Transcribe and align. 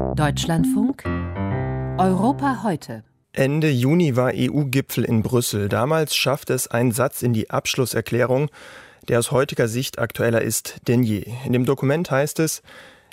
Deutschlandfunk 0.00 1.04
Europa 1.98 2.62
heute. 2.64 3.04
Ende 3.32 3.70
Juni 3.70 4.16
war 4.16 4.32
EU-Gipfel 4.34 5.04
in 5.04 5.22
Brüssel. 5.22 5.68
Damals 5.68 6.16
schaffte 6.16 6.54
es 6.54 6.66
ein 6.68 6.92
Satz 6.92 7.22
in 7.22 7.32
die 7.32 7.50
Abschlusserklärung, 7.50 8.50
der 9.08 9.18
aus 9.18 9.30
heutiger 9.30 9.68
Sicht 9.68 9.98
aktueller 9.98 10.42
ist 10.42 10.88
denn 10.88 11.02
je. 11.02 11.26
In 11.44 11.52
dem 11.52 11.64
Dokument 11.64 12.10
heißt 12.10 12.40
es, 12.40 12.62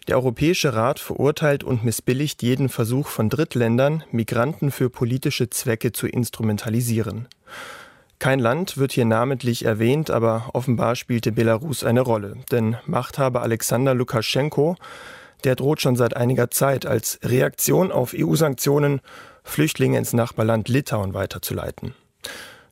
der 0.08 0.16
Europäische 0.16 0.74
Rat 0.74 1.00
verurteilt 1.00 1.64
und 1.64 1.84
missbilligt 1.84 2.42
jeden 2.42 2.70
Versuch 2.70 3.08
von 3.08 3.30
Drittländern, 3.30 4.04
Migranten 4.12 4.72
für 4.72 4.90
politische 4.90 5.50
Zwecke 5.50 5.92
zu 5.92 6.08
instrumentalisieren. 6.08 7.28
Kein 8.20 8.40
Land 8.40 8.78
wird 8.78 8.94
hier 8.94 9.06
namentlich 9.06 9.66
erwähnt, 9.66 10.10
aber 10.10 10.50
offenbar 10.54 10.96
spielte 10.96 11.32
Belarus 11.32 11.84
eine 11.84 12.02
Rolle. 12.02 12.38
Denn 12.52 12.78
Machthaber 12.86 13.44
Alexander 13.44 13.94
Lukaschenko, 13.94 14.76
der 15.44 15.56
droht 15.56 15.82
schon 15.82 15.96
seit 15.96 16.16
einiger 16.16 16.50
Zeit 16.52 16.86
als 16.86 17.20
Reaktion 17.24 17.92
auf 17.92 18.14
EU-Sanktionen, 18.18 19.02
Flüchtlinge 19.44 19.98
ins 19.98 20.14
Nachbarland 20.14 20.70
Litauen 20.70 21.14
weiterzuleiten. 21.14 21.94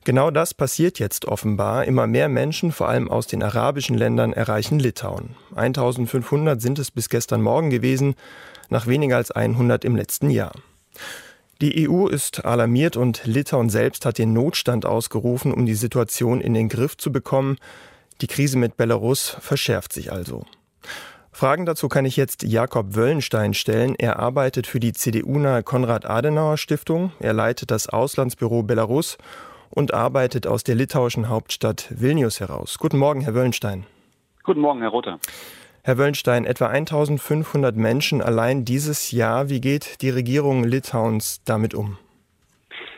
Genau 0.03 0.29
das 0.29 0.53
passiert 0.53 0.99
jetzt 0.99 1.25
offenbar. 1.25 1.85
Immer 1.85 2.05
mehr 2.05 2.29
Menschen, 2.29 2.71
vor 2.71 2.87
allem 2.87 3.09
aus 3.09 3.25
den 3.25 3.41
arabischen 3.41 3.97
Ländern, 3.97 4.33
erreichen 4.33 4.77
Litauen. 4.77 5.35
1500 5.55 6.61
sind 6.61 6.77
es 6.77 6.91
bis 6.91 7.09
gestern 7.09 7.41
Morgen 7.41 7.71
gewesen, 7.71 8.13
nach 8.69 8.85
weniger 8.85 9.17
als 9.17 9.31
100 9.31 9.83
im 9.83 9.95
letzten 9.95 10.29
Jahr. 10.29 10.53
Die 11.61 11.89
EU 11.89 12.07
ist 12.07 12.45
alarmiert 12.45 12.97
und 12.97 13.25
Litauen 13.25 13.69
selbst 13.69 14.05
hat 14.05 14.19
den 14.19 14.33
Notstand 14.33 14.85
ausgerufen, 14.85 15.51
um 15.51 15.65
die 15.65 15.73
Situation 15.73 16.39
in 16.39 16.53
den 16.53 16.69
Griff 16.69 16.97
zu 16.97 17.11
bekommen. 17.11 17.57
Die 18.21 18.27
Krise 18.27 18.57
mit 18.57 18.77
Belarus 18.77 19.37
verschärft 19.39 19.91
sich 19.91 20.11
also. 20.11 20.45
Fragen 21.35 21.65
dazu 21.65 21.89
kann 21.89 22.05
ich 22.05 22.15
jetzt 22.15 22.43
Jakob 22.43 22.95
Wöllenstein 22.95 23.53
stellen. 23.53 23.93
Er 23.97 24.19
arbeitet 24.19 24.67
für 24.67 24.79
die 24.79 24.93
CDU-nahe 24.93 25.63
Konrad-Adenauer-Stiftung. 25.63 27.11
Er 27.19 27.33
leitet 27.33 27.71
das 27.71 27.89
Auslandsbüro 27.89 28.63
Belarus 28.63 29.17
und 29.69 29.93
arbeitet 29.93 30.47
aus 30.47 30.63
der 30.63 30.75
litauischen 30.75 31.27
Hauptstadt 31.27 31.87
Vilnius 31.89 32.39
heraus. 32.39 32.77
Guten 32.79 32.97
Morgen, 32.97 33.19
Herr 33.19 33.33
Wöllenstein. 33.33 33.85
Guten 34.45 34.61
Morgen, 34.61 34.79
Herr 34.79 34.91
Rother. 34.91 35.19
Herr 35.83 35.97
Wöllenstein, 35.97 36.45
etwa 36.45 36.67
1500 36.67 37.75
Menschen 37.75 38.21
allein 38.21 38.63
dieses 38.63 39.11
Jahr. 39.11 39.49
Wie 39.49 39.59
geht 39.59 40.01
die 40.01 40.11
Regierung 40.11 40.63
Litauens 40.63 41.41
damit 41.43 41.73
um? 41.73 41.97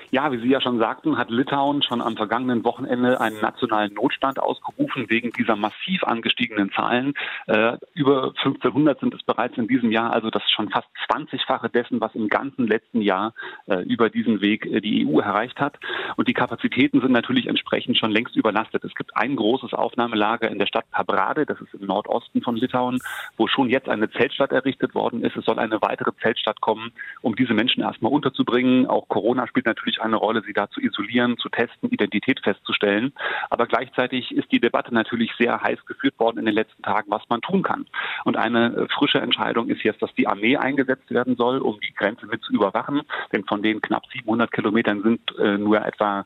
Ja, 0.10 0.32
wie 0.32 0.38
Sie 0.38 0.48
ja 0.48 0.62
schon 0.62 0.80
sagten, 0.80 1.18
hat 1.18 1.30
Litauen 1.30 1.84
schon 1.84 2.02
am 2.02 2.16
vergangenen 2.16 2.64
Wochenende 2.64 3.20
einen 3.20 3.42
nationalen 3.42 3.94
Notstand 3.94 4.40
ausgerufen 4.40 5.10
wegen 5.10 5.32
dieser 5.32 5.58
massiv 5.58 6.06
angestiegenen 6.06 6.72
Zahlen. 6.72 7.14
Äh, 7.48 7.78
über 7.94 8.28
1500 8.38 9.02
sind 9.02 9.14
es 9.14 9.24
bereits 9.24 9.58
in 9.58 9.68
diesem 9.68 9.92
Jahr, 9.92 10.14
also 10.14 10.30
das 10.30 10.44
ist 10.44 10.52
schon 10.52 10.70
fast 10.70 10.88
20-fache 11.10 11.68
dessen, 11.68 12.00
was 12.00 12.16
im 12.16 12.30
ganzen 12.30 12.68
letzten 12.68 13.02
Jahr 13.02 13.34
äh, 13.66 13.82
über 13.84 14.10
diesen 14.10 14.40
Weg 14.40 14.66
äh, 14.66 14.80
die 14.80 15.06
EU 15.06 15.20
erreicht 15.20 15.60
hat. 15.60 15.78
Und 16.16 16.30
die 16.30 16.34
Kapazitäten 16.34 17.02
sind 17.02 17.12
natürlich 17.12 17.48
entsprechend 17.48 17.98
schon 17.98 18.12
längst 18.12 18.38
überlastet. 18.38 18.86
Es 18.86 18.96
gibt 18.96 19.18
ein 19.18 19.36
großes 19.36 19.74
Aufnahmelager 19.74 20.50
in 20.50 20.58
der 20.58 20.68
Stadt 20.68 20.90
Pabrade, 20.90 21.46
das 21.46 21.60
ist 21.60 21.74
im 21.74 21.86
Nordosten 21.86 22.42
von 22.42 22.56
Litauen, 22.56 23.00
wo 23.36 23.48
schon 23.48 23.70
jetzt 23.70 23.90
eine 23.90 24.10
Zeltstadt 24.10 24.54
errichtet 24.54 24.96
worden 24.96 25.22
ist. 25.22 25.36
Es 25.36 25.44
soll 25.44 25.60
eine 25.60 25.82
weitere 25.82 26.12
Zeltstadt 26.22 26.62
kommen, 26.62 26.94
um 27.22 27.36
diese 27.36 27.54
Menschen 27.54 27.84
erstmal 27.84 28.14
unterzubringen. 28.14 28.88
Auch 28.88 29.10
Corona 29.10 29.48
spielt 29.48 29.66
natürlich 29.66 29.97
natürlich 29.98 30.02
eine 30.02 30.16
Rolle, 30.16 30.42
sie 30.46 30.54
da 30.54 30.70
zu 30.70 30.82
isolieren, 30.82 31.38
zu 31.38 31.50
testen, 31.50 31.90
Identität 31.90 32.40
festzustellen. 32.44 33.14
Aber 33.50 33.66
gleichzeitig 33.68 34.32
ist 34.32 34.52
die 34.52 34.60
Debatte 34.60 34.94
natürlich 34.94 35.32
sehr 35.38 35.62
heiß 35.62 35.86
geführt 35.86 36.20
worden 36.20 36.40
in 36.40 36.46
den 36.46 36.56
letzten 36.56 36.84
Tagen, 36.84 37.10
was 37.10 37.24
man 37.30 37.42
tun 37.42 37.64
kann. 37.64 37.86
Und 38.24 38.38
eine 38.38 38.88
frische 38.90 39.20
Entscheidung 39.20 39.70
ist 39.70 39.84
jetzt, 39.84 40.02
dass 40.02 40.14
die 40.16 40.28
Armee 40.28 40.58
eingesetzt 40.58 41.10
werden 41.12 41.36
soll, 41.36 41.60
um 41.60 41.80
die 41.80 41.94
Grenze 41.94 42.26
mit 42.28 42.42
zu 42.44 42.54
überwachen. 42.54 43.02
Denn 43.32 43.44
von 43.46 43.62
den 43.62 43.82
knapp 43.82 44.04
700 44.12 44.52
Kilometern 44.52 45.02
sind 45.04 45.22
äh, 45.40 45.58
nur 45.58 45.86
etwa 45.86 46.26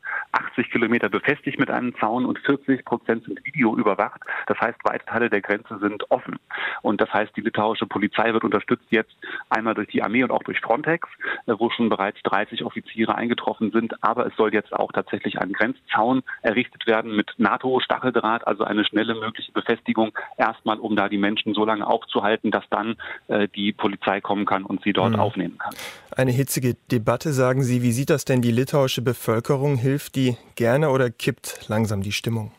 80 0.52 0.70
Kilometer 0.70 1.08
befestigt 1.08 1.58
mit 1.58 1.70
einem 1.70 1.94
Zaun 1.96 2.26
und 2.26 2.38
40 2.40 2.84
Prozent 2.84 3.24
sind 3.24 3.44
Video 3.44 3.76
überwacht. 3.76 4.20
Das 4.46 4.58
heißt, 4.60 4.78
weite 4.84 5.04
Teile 5.06 5.30
der 5.30 5.40
Grenze 5.40 5.78
sind 5.78 6.10
offen. 6.10 6.38
Und 6.82 7.00
das 7.00 7.12
heißt, 7.12 7.34
die 7.36 7.40
litauische 7.40 7.86
Polizei 7.86 8.32
wird 8.32 8.44
unterstützt 8.44 8.86
jetzt 8.90 9.14
einmal 9.48 9.74
durch 9.74 9.88
die 9.88 10.02
Armee 10.02 10.22
und 10.22 10.30
auch 10.30 10.42
durch 10.42 10.60
Frontex, 10.60 11.08
äh, 11.46 11.54
wo 11.58 11.70
schon 11.70 11.88
bereits 11.88 12.22
30 12.24 12.64
Offiziere 12.64 13.14
eingetroffen 13.14 13.70
sind. 13.72 14.02
Aber 14.02 14.26
es 14.26 14.36
soll 14.36 14.52
jetzt 14.52 14.72
auch 14.72 14.92
tatsächlich 14.92 15.40
ein 15.40 15.52
Grenzzaun 15.52 16.22
errichtet 16.42 16.86
werden 16.86 17.16
mit 17.16 17.32
NATO-Stacheldraht, 17.38 18.46
also 18.46 18.64
eine 18.64 18.84
schnelle 18.84 19.14
mögliche 19.14 19.52
Befestigung, 19.52 20.12
erstmal 20.36 20.78
um 20.78 20.96
da 20.96 21.08
die 21.08 21.18
Menschen 21.18 21.54
so 21.54 21.64
lange 21.64 21.86
aufzuhalten, 21.86 22.50
dass 22.50 22.64
dann 22.70 22.96
äh, 23.28 23.48
die 23.48 23.72
Polizei 23.72 24.20
kommen 24.20 24.44
kann 24.44 24.64
und 24.64 24.82
sie 24.82 24.92
dort 24.92 25.12
mhm. 25.12 25.20
aufnehmen 25.20 25.58
kann. 25.58 25.74
Eine 26.14 26.30
hitzige 26.30 26.76
Debatte, 26.90 27.32
sagen 27.32 27.62
Sie. 27.62 27.82
Wie 27.82 27.92
sieht 27.92 28.10
das 28.10 28.26
denn 28.26 28.42
die 28.42 28.50
litauische 28.50 29.00
Bevölkerung? 29.00 29.76
Hilft 29.76 30.16
die 30.16 30.36
gerne 30.54 30.90
oder 30.90 31.10
kippt 31.10 31.68
langsam 31.68 32.02
die 32.02 32.12
Stimmung? 32.12 32.52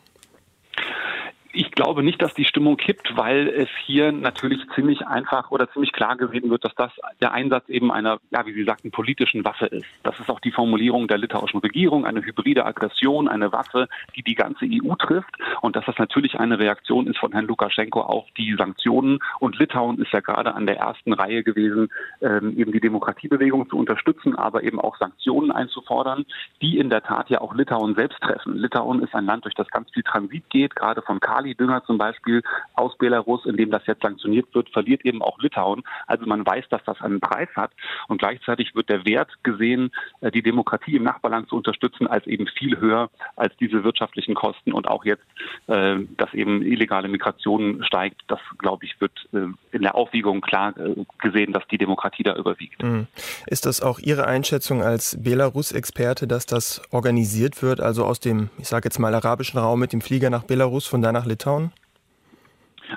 Ich 1.76 1.82
glaube 1.82 2.04
nicht, 2.04 2.22
dass 2.22 2.32
die 2.34 2.44
Stimmung 2.44 2.76
kippt, 2.76 3.16
weil 3.16 3.48
es 3.48 3.68
hier 3.84 4.12
natürlich 4.12 4.60
ziemlich 4.76 5.08
einfach 5.08 5.50
oder 5.50 5.68
ziemlich 5.72 5.90
klar 5.90 6.16
gesehen 6.16 6.48
wird, 6.48 6.64
dass 6.64 6.72
das 6.76 6.92
der 7.20 7.32
Einsatz 7.32 7.68
eben 7.68 7.90
einer, 7.90 8.20
ja, 8.30 8.46
wie 8.46 8.52
Sie 8.52 8.62
sagten, 8.62 8.92
politischen 8.92 9.44
Waffe 9.44 9.66
ist. 9.66 9.84
Das 10.04 10.20
ist 10.20 10.30
auch 10.30 10.38
die 10.38 10.52
Formulierung 10.52 11.08
der 11.08 11.18
litauischen 11.18 11.58
Regierung, 11.58 12.06
eine 12.06 12.24
hybride 12.24 12.64
Aggression, 12.64 13.26
eine 13.26 13.50
Waffe, 13.50 13.88
die 14.14 14.22
die 14.22 14.36
ganze 14.36 14.66
EU 14.66 14.94
trifft 14.94 15.34
und 15.62 15.74
dass 15.74 15.84
das 15.84 15.98
natürlich 15.98 16.38
eine 16.38 16.60
Reaktion 16.60 17.08
ist 17.08 17.18
von 17.18 17.32
Herrn 17.32 17.46
Lukaschenko 17.46 18.02
auf 18.02 18.26
die 18.36 18.54
Sanktionen. 18.56 19.18
Und 19.40 19.58
Litauen 19.58 20.00
ist 20.00 20.12
ja 20.12 20.20
gerade 20.20 20.54
an 20.54 20.66
der 20.66 20.76
ersten 20.76 21.12
Reihe 21.12 21.42
gewesen, 21.42 21.88
ähm, 22.20 22.56
eben 22.56 22.70
die 22.70 22.80
Demokratiebewegung 22.80 23.68
zu 23.68 23.76
unterstützen, 23.76 24.36
aber 24.36 24.62
eben 24.62 24.78
auch 24.78 24.96
Sanktionen 24.98 25.50
einzufordern, 25.50 26.24
die 26.62 26.78
in 26.78 26.88
der 26.88 27.02
Tat 27.02 27.30
ja 27.30 27.40
auch 27.40 27.52
Litauen 27.52 27.96
selbst 27.96 28.20
treffen. 28.20 28.58
Litauen 28.58 29.02
ist 29.02 29.12
ein 29.12 29.26
Land, 29.26 29.44
durch 29.44 29.56
das 29.56 29.66
ganz 29.70 29.90
viel 29.90 30.04
Transit 30.04 30.48
geht, 30.50 30.76
gerade 30.76 31.02
von 31.02 31.18
Kali 31.18 31.56
Kali-Dünger 31.64 31.84
zum 31.84 31.98
Beispiel 31.98 32.42
aus 32.74 32.96
Belarus, 32.98 33.44
in 33.46 33.56
dem 33.56 33.70
das 33.70 33.86
jetzt 33.86 34.02
sanktioniert 34.02 34.54
wird, 34.54 34.70
verliert 34.70 35.04
eben 35.04 35.22
auch 35.22 35.38
Litauen. 35.40 35.82
Also 36.06 36.26
man 36.26 36.46
weiß, 36.46 36.64
dass 36.70 36.82
das 36.84 37.00
einen 37.00 37.20
Preis 37.20 37.48
hat 37.56 37.72
und 38.08 38.18
gleichzeitig 38.18 38.74
wird 38.74 38.88
der 38.88 39.04
Wert 39.04 39.30
gesehen, 39.42 39.90
äh, 40.20 40.30
die 40.30 40.42
Demokratie 40.42 40.96
im 40.96 41.04
Nachbarland 41.04 41.48
zu 41.48 41.56
unterstützen, 41.56 42.06
als 42.06 42.26
eben 42.26 42.46
viel 42.46 42.78
höher 42.78 43.10
als 43.36 43.56
diese 43.58 43.84
wirtschaftlichen 43.84 44.34
Kosten 44.34 44.72
und 44.72 44.88
auch 44.88 45.04
jetzt, 45.04 45.24
äh, 45.66 45.96
dass 46.16 46.32
eben 46.34 46.62
illegale 46.62 47.08
Migration 47.08 47.82
steigt. 47.84 48.22
Das, 48.28 48.40
glaube 48.58 48.84
ich, 48.84 49.00
wird 49.00 49.12
äh, 49.32 49.46
in 49.72 49.82
der 49.82 49.94
Aufwiegung 49.94 50.40
klar 50.40 50.74
gesehen, 51.18 51.52
dass 51.52 51.66
die 51.68 51.78
Demokratie 51.78 52.22
da 52.22 52.34
überwiegt. 52.36 52.82
Mhm. 52.82 53.06
Ist 53.46 53.66
das 53.66 53.80
auch 53.80 53.98
Ihre 53.98 54.26
Einschätzung 54.26 54.82
als 54.82 55.16
Belarus-Experte, 55.22 56.26
dass 56.26 56.46
das 56.46 56.82
organisiert 56.90 57.62
wird, 57.62 57.80
also 57.80 58.04
aus 58.04 58.20
dem, 58.20 58.50
ich 58.58 58.68
sage 58.68 58.86
jetzt 58.86 58.98
mal, 58.98 59.14
arabischen 59.14 59.58
Raum 59.58 59.80
mit 59.80 59.92
dem 59.92 60.00
Flieger 60.00 60.30
nach 60.30 60.44
Belarus, 60.44 60.86
von 60.86 61.02
da 61.02 61.12
nach 61.12 61.26
Litauen? 61.26 61.53
down. 61.54 61.72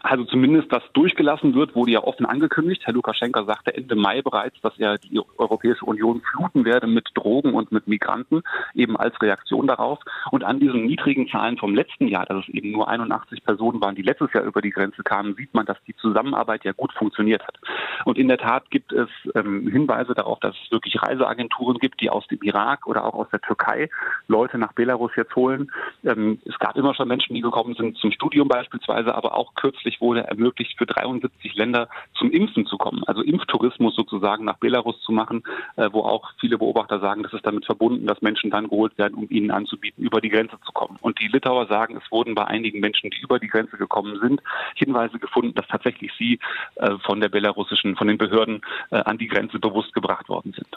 Also 0.03 0.25
zumindest, 0.25 0.71
dass 0.71 0.83
durchgelassen 0.93 1.55
wird, 1.55 1.75
wurde 1.75 1.91
ja 1.91 2.03
offen 2.03 2.25
angekündigt. 2.25 2.83
Herr 2.85 2.93
Lukaschenka 2.93 3.43
sagte 3.45 3.75
Ende 3.75 3.95
Mai 3.95 4.21
bereits, 4.21 4.59
dass 4.61 4.77
er 4.77 4.97
die 4.97 5.19
Europäische 5.37 5.85
Union 5.85 6.21
fluten 6.21 6.65
werde 6.65 6.87
mit 6.87 7.09
Drogen 7.13 7.53
und 7.53 7.71
mit 7.71 7.87
Migranten, 7.87 8.43
eben 8.73 8.97
als 8.97 9.19
Reaktion 9.21 9.67
darauf. 9.67 9.99
Und 10.31 10.43
an 10.43 10.59
diesen 10.59 10.85
niedrigen 10.85 11.27
Zahlen 11.27 11.57
vom 11.57 11.75
letzten 11.75 12.07
Jahr, 12.07 12.25
dass 12.25 12.47
es 12.47 12.53
eben 12.53 12.71
nur 12.71 12.87
81 12.87 13.43
Personen 13.43 13.81
waren, 13.81 13.95
die 13.95 14.01
letztes 14.01 14.31
Jahr 14.33 14.43
über 14.43 14.61
die 14.61 14.71
Grenze 14.71 15.03
kamen, 15.03 15.35
sieht 15.35 15.53
man, 15.53 15.65
dass 15.65 15.77
die 15.87 15.95
Zusammenarbeit 15.95 16.63
ja 16.63 16.71
gut 16.71 16.93
funktioniert 16.93 17.45
hat. 17.45 17.57
Und 18.05 18.17
in 18.17 18.27
der 18.27 18.37
Tat 18.37 18.69
gibt 18.69 18.91
es 18.93 19.09
ähm, 19.35 19.67
Hinweise 19.67 20.13
darauf, 20.13 20.39
dass 20.39 20.55
es 20.63 20.71
wirklich 20.71 21.01
Reiseagenturen 21.01 21.77
gibt, 21.79 22.01
die 22.01 22.09
aus 22.09 22.27
dem 22.27 22.39
Irak 22.41 22.87
oder 22.87 23.05
auch 23.05 23.13
aus 23.13 23.29
der 23.31 23.41
Türkei 23.41 23.89
Leute 24.27 24.57
nach 24.57 24.73
Belarus 24.73 25.11
jetzt 25.15 25.35
holen. 25.35 25.71
Ähm, 26.03 26.39
es 26.45 26.57
gab 26.59 26.75
immer 26.77 26.93
schon 26.93 27.07
Menschen, 27.07 27.35
die 27.35 27.41
gekommen 27.41 27.75
sind 27.75 27.97
zum 27.97 28.11
Studium 28.11 28.47
beispielsweise, 28.47 29.15
aber 29.15 29.35
auch 29.35 29.55
kürzlich 29.55 29.86
kürzlich 29.87 30.01
wurde 30.01 30.27
ermöglicht, 30.27 30.77
für 30.77 30.85
73 30.85 31.55
Länder 31.55 31.87
zum 32.17 32.31
Impfen 32.31 32.65
zu 32.65 32.77
kommen, 32.77 33.03
also 33.07 33.21
Impftourismus 33.21 33.95
sozusagen 33.95 34.45
nach 34.45 34.57
Belarus 34.57 34.99
zu 35.01 35.11
machen, 35.11 35.43
äh, 35.77 35.89
wo 35.91 36.01
auch 36.01 36.31
viele 36.39 36.57
Beobachter 36.57 36.99
sagen, 36.99 37.23
das 37.23 37.33
ist 37.33 37.45
damit 37.45 37.65
verbunden, 37.65 38.05
dass 38.05 38.21
Menschen 38.21 38.51
dann 38.51 38.67
geholt 38.67 38.97
werden, 38.97 39.15
um 39.15 39.27
ihnen 39.29 39.51
anzubieten, 39.51 40.03
über 40.03 40.19
die 40.19 40.29
Grenze 40.29 40.57
zu 40.65 40.71
kommen. 40.73 40.97
Und 41.01 41.19
die 41.19 41.27
Litauer 41.27 41.67
sagen, 41.67 41.97
es 41.97 42.11
wurden 42.11 42.35
bei 42.35 42.45
einigen 42.45 42.79
Menschen, 42.79 43.09
die 43.09 43.21
über 43.21 43.39
die 43.39 43.47
Grenze 43.47 43.77
gekommen 43.77 44.19
sind, 44.21 44.41
Hinweise 44.75 45.19
gefunden, 45.19 45.53
dass 45.55 45.67
tatsächlich 45.67 46.11
sie 46.17 46.39
äh, 46.75 46.91
von 47.05 47.21
der 47.21 47.29
belarussischen, 47.29 47.95
von 47.95 48.07
den 48.07 48.17
Behörden 48.17 48.61
äh, 48.91 48.97
an 48.97 49.17
die 49.17 49.27
Grenze 49.27 49.59
bewusst 49.59 49.93
gebracht 49.93 50.27
worden 50.27 50.53
sind. 50.53 50.67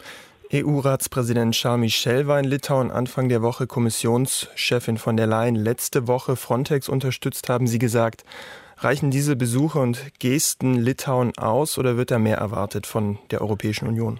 EU-Ratspräsident 0.53 1.55
Charles 1.55 1.79
Michel 1.79 2.27
war 2.27 2.37
in 2.37 2.43
Litauen 2.43 2.91
Anfang 2.91 3.29
der 3.29 3.41
Woche 3.41 3.67
Kommissionschefin 3.67 4.97
von 4.97 5.15
der 5.15 5.25
Leyen. 5.25 5.55
Letzte 5.55 6.09
Woche 6.09 6.35
Frontex 6.35 6.89
unterstützt, 6.89 7.47
haben 7.47 7.67
Sie 7.67 7.79
gesagt. 7.79 8.25
Reichen 8.83 9.11
diese 9.11 9.35
Besuche 9.35 9.77
und 9.77 10.17
Gesten 10.17 10.73
Litauen 10.73 11.37
aus 11.37 11.77
oder 11.77 11.97
wird 11.97 12.09
da 12.09 12.17
mehr 12.17 12.37
erwartet 12.37 12.87
von 12.87 13.19
der 13.29 13.41
Europäischen 13.41 13.87
Union? 13.87 14.19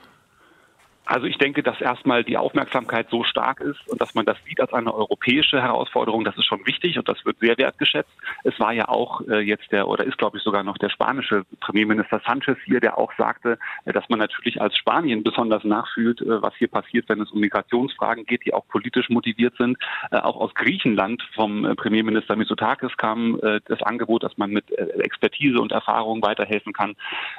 Also 1.11 1.27
ich 1.27 1.37
denke, 1.37 1.61
dass 1.61 1.81
erstmal 1.81 2.23
die 2.23 2.37
Aufmerksamkeit 2.37 3.09
so 3.09 3.25
stark 3.25 3.59
ist 3.59 3.85
und 3.89 3.99
dass 3.99 4.15
man 4.15 4.25
das 4.25 4.37
sieht 4.47 4.61
als 4.61 4.71
eine 4.71 4.93
europäische 4.93 5.61
Herausforderung, 5.61 6.23
das 6.23 6.37
ist 6.37 6.45
schon 6.45 6.65
wichtig 6.65 6.97
und 6.97 7.09
das 7.09 7.25
wird 7.25 7.37
sehr 7.39 7.57
wertgeschätzt. 7.57 8.13
Es 8.45 8.57
war 8.61 8.71
ja 8.71 8.87
auch 8.87 9.19
äh, 9.27 9.41
jetzt 9.41 9.73
der, 9.73 9.89
oder 9.89 10.05
ist 10.05 10.17
glaube 10.17 10.37
ich 10.37 10.43
sogar 10.43 10.63
noch 10.63 10.77
der 10.77 10.87
spanische 10.87 11.43
Premierminister 11.59 12.21
Sanchez 12.25 12.57
hier, 12.63 12.79
der 12.79 12.97
auch 12.97 13.11
sagte, 13.17 13.59
äh, 13.83 13.91
dass 13.91 14.07
man 14.07 14.19
natürlich 14.19 14.61
als 14.61 14.77
Spanien 14.77 15.21
besonders 15.21 15.65
nachfühlt, 15.65 16.21
äh, 16.21 16.41
was 16.41 16.55
hier 16.55 16.69
passiert, 16.69 17.09
wenn 17.09 17.19
es 17.19 17.29
um 17.31 17.41
Migrationsfragen 17.41 18.25
geht, 18.25 18.45
die 18.45 18.53
auch 18.53 18.65
politisch 18.69 19.09
motiviert 19.09 19.55
sind. 19.57 19.77
Auch 20.11 20.37
aus 20.37 20.53
Griechenland 20.53 21.21
vom 21.35 21.75
Premierminister 21.75 22.37
Mitsotakis 22.37 22.95
kam 22.95 23.39
das 23.41 23.81
Angebot, 23.81 24.23
dass 24.23 24.37
man 24.37 24.51
mit 24.51 24.71
Expertise 24.71 25.59
und 25.59 25.71
Erfahrung 25.71 26.21
weiterhelfen 26.21 26.73
kann. 26.73 26.95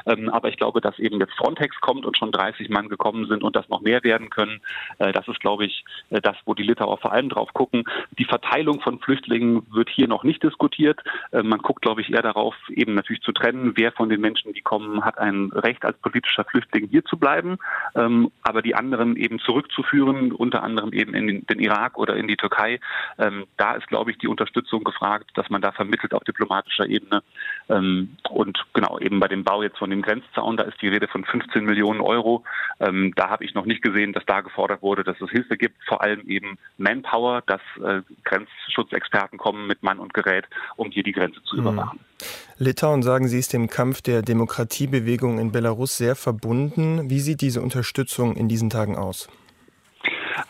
Ähm, 0.06 0.28
aber 0.28 0.48
ich 0.48 0.56
glaube, 0.56 0.80
dass 0.80 0.98
eben 0.98 1.20
jetzt 1.20 1.34
Frontex 1.34 1.80
kommt 1.80 2.04
und 2.04 2.16
schon 2.18 2.32
30 2.32 2.68
Mann 2.68 2.88
gekommen 2.88 3.26
sind 3.26 3.42
und 3.42 3.56
das 3.62 3.70
noch 3.70 3.80
mehr 3.80 4.02
werden 4.02 4.30
können. 4.30 4.60
Äh, 4.98 5.12
das 5.12 5.26
ist, 5.28 5.40
glaube 5.40 5.66
ich, 5.66 5.84
äh, 6.10 6.20
das, 6.20 6.36
wo 6.44 6.54
die 6.54 6.62
Litauer 6.62 6.98
vor 6.98 7.12
allem 7.12 7.28
drauf 7.28 7.52
gucken. 7.52 7.84
Die 8.18 8.24
Verteilung 8.24 8.80
von 8.80 8.98
Flüchtlingen 8.98 9.66
wird 9.72 9.88
hier 9.88 10.08
noch 10.08 10.24
nicht 10.24 10.42
diskutiert. 10.42 11.00
Äh, 11.30 11.42
man 11.42 11.60
guckt, 11.60 11.82
glaube 11.82 12.00
ich, 12.00 12.12
eher 12.12 12.22
darauf, 12.22 12.54
eben 12.68 12.94
natürlich 12.94 13.22
zu 13.22 13.32
trennen, 13.32 13.72
wer 13.76 13.92
von 13.92 14.08
den 14.08 14.20
Menschen, 14.20 14.52
die 14.52 14.60
kommen, 14.60 15.04
hat 15.04 15.18
ein 15.18 15.50
Recht 15.52 15.84
als 15.84 15.96
politischer 15.98 16.44
Flüchtling 16.44 16.88
hier 16.88 17.04
zu 17.04 17.16
bleiben, 17.16 17.58
ähm, 17.94 18.30
aber 18.42 18.62
die 18.62 18.74
anderen 18.74 19.16
eben 19.16 19.38
zurückzuführen, 19.38 20.32
unter 20.32 20.62
anderem 20.62 20.92
eben 20.92 21.14
in 21.14 21.46
den 21.46 21.58
Irak 21.58 21.98
oder 21.98 22.16
in 22.16 22.28
die 22.28 22.36
Türkei. 22.36 22.80
Ähm, 23.18 23.44
da 23.56 23.74
ist, 23.74 23.86
glaube 23.88 24.10
ich, 24.10 24.18
die 24.18 24.28
Unterstützung 24.28 24.84
gefragt, 24.84 25.30
dass 25.34 25.48
man 25.50 25.62
da 25.62 25.72
vermittelt 25.72 26.14
auf 26.14 26.24
diplomatischer 26.24 26.86
Ebene. 26.86 27.22
Ähm, 27.68 28.16
und 28.30 28.64
genau, 28.72 28.98
eben 28.98 29.20
bei 29.20 29.28
dem 29.28 29.44
Bau 29.44 29.62
jetzt 29.62 29.78
von 29.78 29.90
dem 29.90 30.02
Grenzzaun, 30.02 30.56
da 30.56 30.64
ist 30.64 30.80
die 30.80 30.88
Rede 30.88 31.08
von 31.08 31.24
15 31.24 31.64
Millionen 31.64 32.00
Euro. 32.00 32.44
Da 32.78 33.30
habe 33.30 33.44
ich 33.44 33.51
noch 33.54 33.66
nicht 33.66 33.82
gesehen, 33.82 34.12
dass 34.12 34.24
da 34.26 34.40
gefordert 34.40 34.82
wurde, 34.82 35.04
dass 35.04 35.20
es 35.20 35.30
Hilfe 35.30 35.56
gibt, 35.56 35.76
vor 35.86 36.02
allem 36.02 36.26
eben 36.28 36.58
Manpower, 36.78 37.42
dass 37.46 37.60
äh, 37.82 38.02
Grenzschutzexperten 38.24 39.38
kommen 39.38 39.66
mit 39.66 39.82
Mann 39.82 39.98
und 39.98 40.14
Gerät, 40.14 40.46
um 40.76 40.90
hier 40.90 41.02
die 41.02 41.12
Grenze 41.12 41.42
zu 41.44 41.56
hm. 41.56 41.62
überwachen. 41.62 42.00
Litauen, 42.58 43.02
sagen 43.02 43.28
Sie, 43.28 43.38
ist 43.38 43.52
dem 43.52 43.68
Kampf 43.68 44.02
der 44.02 44.22
Demokratiebewegung 44.22 45.38
in 45.38 45.52
Belarus 45.52 45.96
sehr 45.96 46.14
verbunden. 46.14 47.10
Wie 47.10 47.20
sieht 47.20 47.40
diese 47.40 47.60
Unterstützung 47.60 48.36
in 48.36 48.48
diesen 48.48 48.70
Tagen 48.70 48.96
aus? 48.96 49.28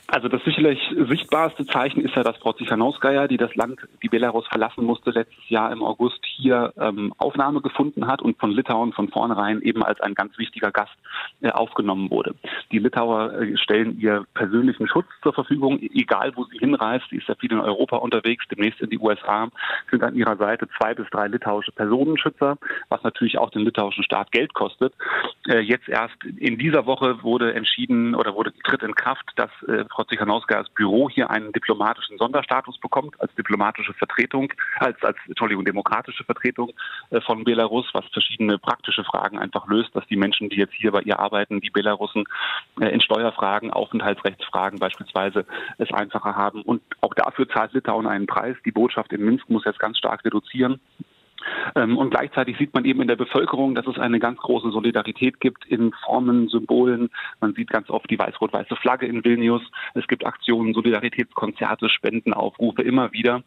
Also 0.07 0.29
das 0.29 0.43
sicherlich 0.45 0.79
sichtbarste 1.09 1.67
Zeichen 1.67 2.03
ist 2.03 2.15
ja, 2.15 2.23
dass 2.23 2.37
Frau 2.37 2.53
Zichanowskaja, 2.53 3.29
die 3.29 3.37
das 3.37 3.55
Land, 3.55 3.81
die 4.03 4.09
Belarus 4.09 4.47
verlassen 4.47 4.85
musste, 4.85 5.11
letztes 5.11 5.49
Jahr 5.49 5.73
im 5.73 5.83
August 5.83 6.21
hier 6.25 6.73
ähm, 6.79 7.15
Aufnahme 7.19 7.61
gefunden 7.61 8.07
hat 8.07 8.23
und 8.23 8.39
von 8.39 8.51
Litauen 8.51 8.93
von 8.93 9.09
vornherein 9.09 9.63
eben 9.63 9.83
als 9.83 10.01
ein 10.01 10.15
ganz 10.15 10.37
wichtiger 10.39 10.71
Gast 10.71 10.93
äh, 11.41 11.51
aufgenommen 11.51 12.11
wurde. 12.11 12.35
Die 12.71 12.79
Litauer 12.79 13.33
äh, 13.33 13.57
stellen 13.57 13.99
ihr 13.99 14.27
persönlichen 14.35 14.89
Schutz 14.89 15.07
zur 15.23 15.33
Verfügung, 15.33 15.79
egal 15.81 16.33
wo 16.37 16.45
sie 16.45 16.59
hinreist. 16.59 17.07
Sie 17.11 17.17
ist 17.17 17.29
ja 17.29 17.35
viel 17.35 17.53
in 17.53 17.61
Europa 17.61 17.97
unterwegs, 17.97 18.45
demnächst 18.51 18.81
in 18.81 18.91
die 18.91 18.99
USA, 18.99 19.49
sind 19.91 20.03
an 20.03 20.15
ihrer 20.15 20.37
Seite 20.37 20.69
zwei 20.79 20.95
bis 20.95 21.09
drei 21.11 21.29
litauische 21.29 21.73
Personenschützer, 21.73 22.59
was 22.89 23.03
natürlich 23.03 23.39
auch 23.39 23.51
den 23.51 23.63
litauischen 23.63 24.05
Staat 24.05 24.33
Geld 24.33 24.55
kostet. 24.55 24.95
Äh, 25.49 25.61
jetzt 25.61 25.89
erst 25.89 26.23
in 26.25 26.59
dieser 26.59 26.87
Woche 26.87 27.23
wurde 27.23 27.55
entschieden 27.55 28.15
oder 28.15 28.35
wurde 28.35 28.53
tritt 28.65 28.83
in 28.83 28.95
Kraft, 28.95 29.25
dass 29.37 29.51
äh, 29.73 29.85
Frau 29.91 30.05
Zichanowskajas 30.05 30.69
Büro 30.71 31.09
hier 31.11 31.31
einen 31.31 31.53
diplomatischen 31.53 32.19
Sonderstatus 32.19 32.79
bekommt, 32.79 33.21
als 33.21 33.35
diplomatische 33.35 33.95
Vertretung, 33.95 34.53
als, 34.79 35.03
als 35.03 35.17
Entschuldigung, 35.27 35.65
demokratische 35.65 36.25
Vertretung 36.25 36.73
äh, 37.11 37.21
von 37.21 37.45
Belarus, 37.45 37.89
was 37.93 38.05
verschiedene 38.13 38.59
praktische 38.59 39.05
Fragen 39.05 39.39
einfach 39.39 39.67
löst, 39.67 39.95
dass 39.95 40.07
die 40.07 40.17
Menschen, 40.17 40.49
die 40.49 40.57
jetzt 40.57 40.75
hier 40.75 40.93
bei 40.93 41.01
ihr 41.03 41.19
arbeiten, 41.19 41.61
die 41.61 41.71
Belarussen 41.71 42.25
äh, 42.81 42.89
in 42.89 43.01
Steuerfragen, 43.01 43.71
Aufenthaltsrechtsfragen 43.71 44.79
beispielsweise, 44.79 45.47
es 45.79 45.93
einfacher 45.93 46.37
haben. 46.37 46.63
Und 46.63 46.83
auch 47.01 47.15
dafür 47.15 47.49
zahlt 47.49 47.73
Litauen 47.73 48.07
einen 48.07 48.27
Preis. 48.27 48.57
Die 48.65 48.73
Botschaft 48.73 49.13
in 49.13 49.25
Minsk 49.25 49.49
muss 49.49 49.65
jetzt 49.65 49.79
ganz 49.79 49.99
stark 49.99 50.25
reduzieren. 50.25 50.81
Ähm, 51.75 51.99
und 51.99 52.11
gleichzeitig 52.11 52.57
sieht 52.59 52.75
man 52.75 52.85
eben 52.85 53.01
in 53.03 53.09
der 53.09 53.17
Bevölkerung, 53.17 53.75
dass 53.75 53.87
es 53.87 53.99
eine 53.99 54.19
ganz 54.19 54.39
große 54.39 54.71
Solidarität 54.71 55.41
gibt 55.41 55.65
in 55.67 55.93
Formen, 56.05 56.49
Symbolen. 56.49 57.11
Man 57.41 57.55
sieht 57.55 57.71
ganz 57.71 57.91
oft 57.91 58.09
die 58.11 58.19
weiß-rot-weiße 58.19 58.77
Flagge 58.77 59.07
in 59.07 59.25
Vilnius. 59.25 59.63
Es 59.95 60.07
gibt 60.07 60.27
Aktionen, 60.27 60.75
Solidaritätskonzerte, 60.75 61.89
Spendenaufrufe 61.89 62.83
immer 62.83 63.13
wieder. 63.13 63.43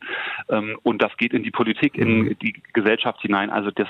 Ähm, 0.49 0.77
und 0.83 1.01
das 1.01 1.15
geht 1.17 1.33
in 1.33 1.43
die 1.43 1.51
Politik, 1.51 1.97
in 1.97 2.23
mhm. 2.23 2.39
die 2.39 2.61
Gesellschaft 2.73 3.21
hinein. 3.21 3.49
Also 3.49 3.71
das, 3.71 3.87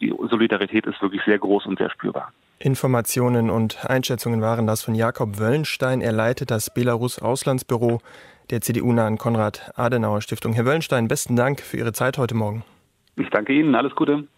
die 0.00 0.14
Solidarität 0.30 0.86
ist 0.86 1.00
wirklich 1.02 1.22
sehr 1.24 1.38
groß 1.38 1.66
und 1.66 1.78
sehr 1.78 1.90
spürbar. 1.90 2.32
Informationen 2.58 3.50
und 3.50 3.88
Einschätzungen 3.88 4.40
waren 4.40 4.66
das 4.66 4.82
von 4.82 4.94
Jakob 4.94 5.38
Wöllenstein. 5.38 6.00
Er 6.00 6.12
leitet 6.12 6.50
das 6.50 6.74
Belarus-Auslandsbüro 6.74 8.00
der 8.50 8.60
CDU-nahen 8.60 9.18
Konrad-Adenauer-Stiftung. 9.18 10.54
Herr 10.54 10.64
Wöllenstein, 10.64 11.06
besten 11.06 11.36
Dank 11.36 11.60
für 11.60 11.76
Ihre 11.76 11.92
Zeit 11.92 12.18
heute 12.18 12.34
Morgen. 12.34 12.64
Ich 13.18 13.30
danke 13.30 13.52
Ihnen. 13.52 13.74
Alles 13.74 13.94
Gute. 13.94 14.28